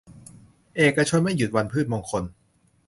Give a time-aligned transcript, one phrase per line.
[0.77, 2.23] เอกชนไม่หยุดวันพืชมงคล